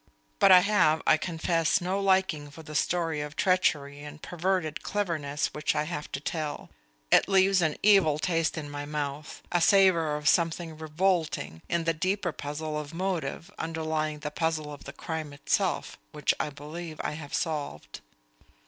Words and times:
But 0.39 0.51
I 0.51 0.61
have, 0.61 1.03
I 1.05 1.15
confess, 1.15 1.79
no 1.79 1.99
liking 1.99 2.49
for 2.49 2.63
the 2.63 2.73
story 2.73 3.21
of 3.21 3.35
treachery 3.35 3.99
and 4.01 4.19
perverted 4.19 4.81
cleverness 4.81 5.53
which 5.53 5.75
I 5.75 5.83
have 5.83 6.11
to 6.13 6.19
tell. 6.19 6.71
It 7.11 7.29
leaves 7.29 7.61
an 7.61 7.77
evil 7.83 8.17
taste 8.17 8.57
in 8.57 8.71
the 8.71 8.87
mouth, 8.87 9.43
a 9.51 9.61
savor 9.61 10.15
of 10.17 10.27
something 10.27 10.75
revolting 10.75 11.61
in 11.69 11.83
the 11.83 11.93
deeper 11.93 12.31
puzzle 12.31 12.79
of 12.79 12.95
motive 12.95 13.51
underlying 13.59 14.21
the 14.21 14.31
puzzle 14.31 14.73
of 14.73 14.85
the 14.85 14.93
crime 14.93 15.33
itself, 15.33 15.99
which 16.13 16.33
I 16.39 16.49
believe 16.49 16.99
I 17.03 17.11
have 17.11 17.35
solved. 17.35 18.01